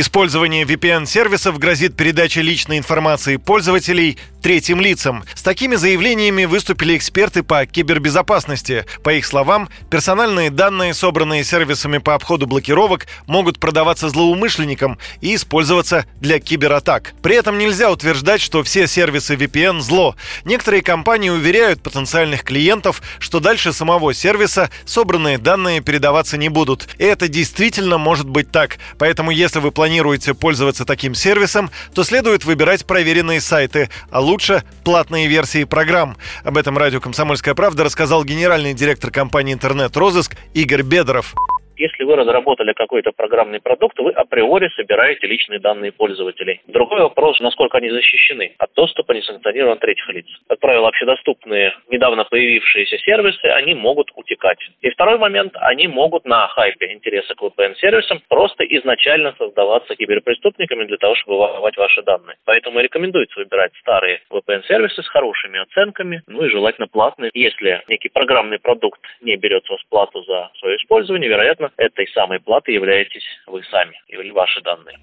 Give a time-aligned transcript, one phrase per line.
[0.00, 5.24] Использование VPN-сервисов грозит передачей личной информации пользователей третьим лицам.
[5.34, 8.86] С такими заявлениями выступили эксперты по кибербезопасности.
[9.02, 16.06] По их словам, персональные данные, собранные сервисами по обходу блокировок, могут продаваться злоумышленникам и использоваться
[16.20, 17.14] для кибератак.
[17.20, 20.14] При этом нельзя утверждать, что все сервисы VPN– зло.
[20.44, 26.88] Некоторые компании уверяют потенциальных клиентов, что дальше самого сервиса собранные данные передаваться не будут.
[26.98, 28.78] И это действительно может быть так.
[28.96, 29.87] Поэтому если вы планируете
[30.34, 36.16] пользоваться таким сервисом, то следует выбирать проверенные сайты, а лучше платные версии программ.
[36.44, 41.34] Об этом радио «Комсомольская правда» рассказал генеральный директор компании «Интернет-розыск» Игорь Бедров.
[41.78, 46.60] Если вы разработали какой-то программный продукт, вы априори собираете личные данные пользователей.
[46.66, 50.26] Другой вопрос, насколько они защищены от доступа несанкционированных третьих лиц.
[50.48, 54.58] Как правило, общедоступные, недавно появившиеся сервисы, они могут утекать.
[54.80, 60.96] И второй момент, они могут на хайпе интереса к VPN-сервисам просто изначально создаваться киберпреступниками для
[60.96, 62.38] того, чтобы воровать ваши данные.
[62.44, 67.30] Поэтому рекомендуется выбирать старые VPN-сервисы с хорошими оценками, ну и желательно платные.
[67.34, 72.40] Если некий программный продукт не берет с вас плату за свое использование, вероятно, этой самой
[72.40, 74.98] платы являетесь вы сами или ваши данные.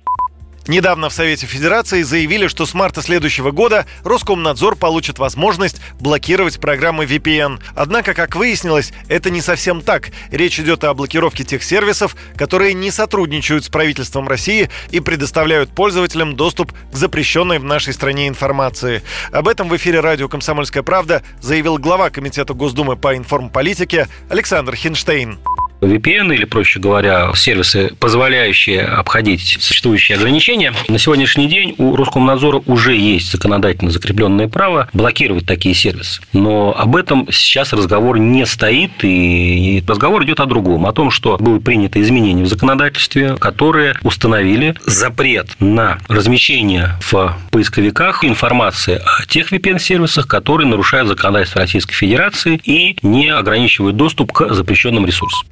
[0.67, 7.05] Недавно в Совете Федерации заявили, что с марта следующего года Роскомнадзор получит возможность блокировать программы
[7.05, 7.59] VPN.
[7.75, 10.09] Однако, как выяснилось, это не совсем так.
[10.31, 16.35] Речь идет о блокировке тех сервисов, которые не сотрудничают с правительством России и предоставляют пользователям
[16.35, 19.03] доступ к запрещенной в нашей стране информации.
[19.31, 25.37] Об этом в эфире радио «Комсомольская правда» заявил глава Комитета Госдумы по информполитике Александр Хинштейн.
[25.81, 30.73] VPN или, проще говоря, сервисы, позволяющие обходить существующие ограничения.
[30.87, 36.21] На сегодняшний день у Роскомнадзора уже есть законодательно закрепленное право блокировать такие сервисы.
[36.33, 41.37] Но об этом сейчас разговор не стоит, и разговор идет о другом, о том, что
[41.37, 49.51] было принято изменение в законодательстве, которые установили запрет на размещение в поисковиках информации о тех
[49.51, 55.47] VPN-сервисах, которые нарушают законодательство Российской Федерации и не ограничивают доступ к запрещенным ресурсам.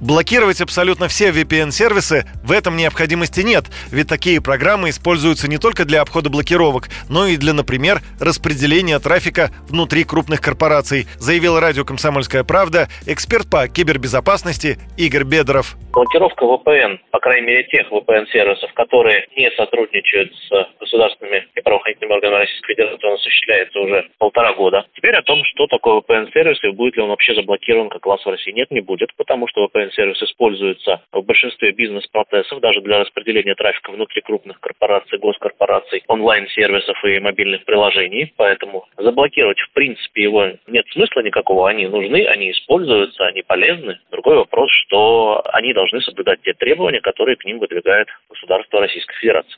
[0.00, 6.02] Блокировать абсолютно все VPN-сервисы в этом необходимости нет, ведь такие программы используются не только для
[6.02, 12.88] обхода блокировок, но и для, например, распределения трафика внутри крупных корпораций, заявил радио «Комсомольская правда»
[13.06, 15.76] эксперт по кибербезопасности Игорь Бедров.
[15.92, 22.40] Блокировка VPN, по крайней мере тех VPN-сервисов, которые не сотрудничают с государственными и правоохранительными органами
[22.40, 24.84] Российской Федерации, он осуществляется уже полтора года.
[24.94, 28.28] Теперь о том, что такое VPN-сервис и будет ли он вообще заблокирован как класс в
[28.28, 28.52] России.
[28.52, 33.90] Нет, не будет, потому что VPN онлайн-сервис используется в большинстве бизнес-процессов, даже для распределения трафика
[33.90, 38.32] внутри крупных корпораций, госкорпораций, онлайн-сервисов и мобильных приложений.
[38.36, 41.68] Поэтому заблокировать, в принципе, его нет смысла никакого.
[41.68, 43.98] Они нужны, они используются, они полезны.
[44.10, 49.56] Другой вопрос, что они должны соблюдать те требования, которые к ним выдвигает государство Российской Федерации.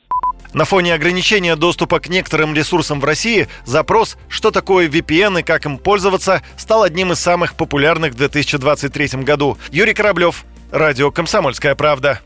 [0.53, 5.65] На фоне ограничения доступа к некоторым ресурсам в России запрос «Что такое VPN и как
[5.65, 9.57] им пользоваться?» стал одним из самых популярных в 2023 году.
[9.71, 12.19] Юрий Кораблев, Радио «Комсомольская правда».